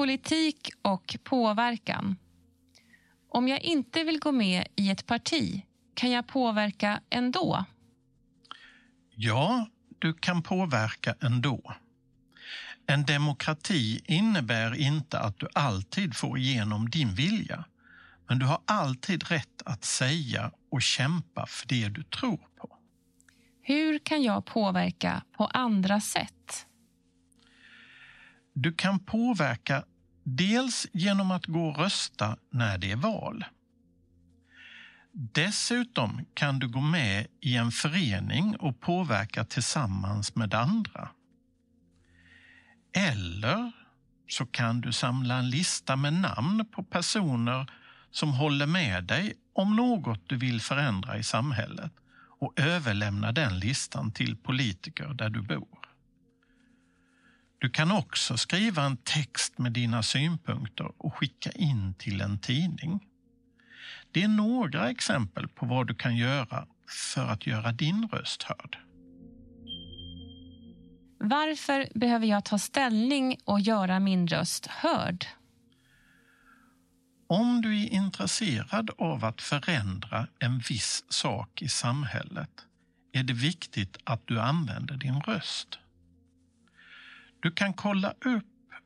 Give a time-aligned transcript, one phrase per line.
[0.00, 2.16] Politik och påverkan.
[3.28, 5.62] Om jag inte vill gå med i ett parti,
[5.94, 7.64] kan jag påverka ändå?
[9.14, 9.66] Ja,
[9.98, 11.74] du kan påverka ändå.
[12.86, 17.64] En demokrati innebär inte att du alltid får igenom din vilja,
[18.28, 22.76] men du har alltid rätt att säga och kämpa för det du tror på.
[23.62, 26.66] Hur kan jag påverka på andra sätt?
[28.52, 29.84] Du kan påverka
[30.22, 33.44] dels genom att gå och rösta när det är val.
[35.12, 41.08] Dessutom kan du gå med i en förening och påverka tillsammans med andra.
[42.92, 43.72] Eller
[44.28, 47.70] så kan du samla en lista med namn på personer
[48.10, 51.92] som håller med dig om något du vill förändra i samhället
[52.40, 55.79] och överlämna den listan till politiker där du bor.
[57.60, 63.06] Du kan också skriva en text med dina synpunkter och skicka in till en tidning.
[64.12, 66.66] Det är några exempel på vad du kan göra
[67.14, 68.78] för att göra din röst hörd.
[71.18, 75.26] Varför behöver jag ta ställning och göra min röst hörd?
[77.26, 82.50] Om du är intresserad av att förändra en viss sak i samhället
[83.12, 85.78] är det viktigt att du använder din röst.
[87.40, 88.44] Du kan kolla upp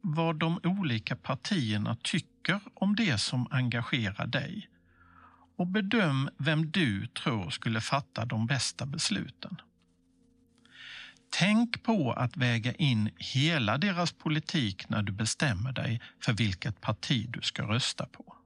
[0.00, 4.68] vad de olika partierna tycker om det som engagerar dig
[5.56, 9.60] och bedöm vem du tror skulle fatta de bästa besluten.
[11.30, 17.26] Tänk på att väga in hela deras politik när du bestämmer dig för vilket parti
[17.28, 18.36] du ska rösta på.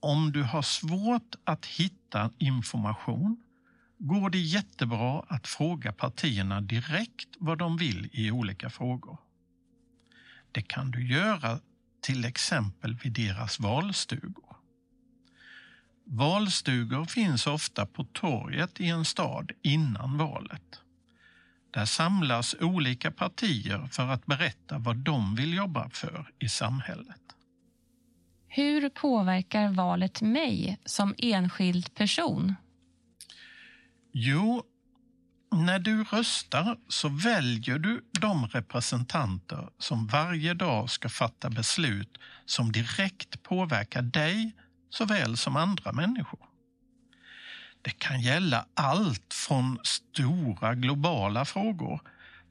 [0.00, 3.42] Om du har svårt att hitta information
[3.98, 9.18] går det jättebra att fråga partierna direkt vad de vill i olika frågor.
[10.52, 11.60] Det kan du göra
[12.00, 14.56] till exempel vid deras valstugor.
[16.04, 20.80] Valstugor finns ofta på torget i en stad innan valet.
[21.70, 27.20] Där samlas olika partier för att berätta vad de vill jobba för i samhället.
[28.48, 32.54] Hur påverkar valet mig som enskild person?
[34.16, 34.62] Jo,
[35.50, 42.72] när du röstar så väljer du de representanter som varje dag ska fatta beslut som
[42.72, 44.52] direkt påverkar dig
[44.90, 46.40] såväl som andra människor.
[47.82, 52.00] Det kan gälla allt från stora globala frågor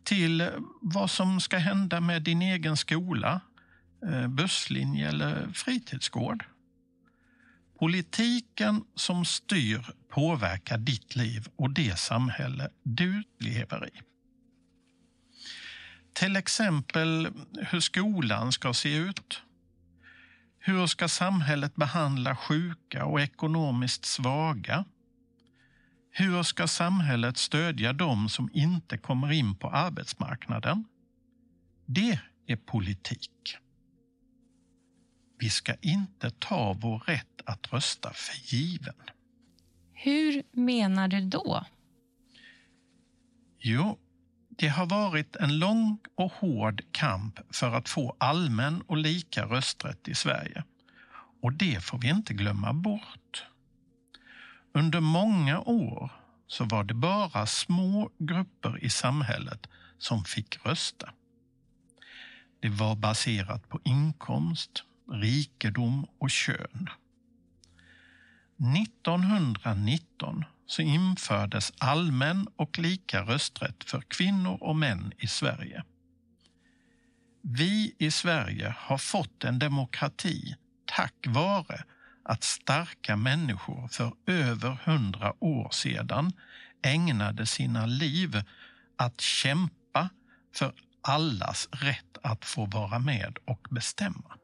[0.03, 0.49] till
[0.81, 3.41] vad som ska hända med din egen skola,
[4.05, 6.45] eh, busslinje eller fritidsgård.
[7.79, 14.01] Politiken som styr påverkar ditt liv och det samhälle du lever i.
[16.13, 17.33] Till exempel
[17.71, 19.41] hur skolan ska se ut.
[20.59, 24.85] Hur ska samhället behandla sjuka och ekonomiskt svaga?
[26.11, 30.85] Hur ska samhället stödja dem som inte kommer in på arbetsmarknaden?
[31.85, 33.57] Det är politik.
[35.39, 38.95] Vi ska inte ta vår rätt att rösta för given.
[40.03, 41.65] Hur menar du då?
[43.59, 43.99] Jo,
[44.49, 50.07] det har varit en lång och hård kamp för att få allmän och lika rösträtt
[50.07, 50.63] i Sverige.
[51.41, 53.45] Och det får vi inte glömma bort.
[54.73, 56.11] Under många år
[56.47, 61.13] så var det bara små grupper i samhället som fick rösta.
[62.59, 66.89] Det var baserat på inkomst, rikedom och kön.
[68.63, 75.83] 1919 så infördes allmän och lika rösträtt för kvinnor och män i Sverige.
[77.41, 81.83] Vi i Sverige har fått en demokrati tack vare
[82.23, 86.31] att starka människor för över hundra år sedan
[86.81, 88.43] ägnade sina liv
[88.97, 90.09] att kämpa
[90.55, 94.37] för allas rätt att få vara med och bestämma.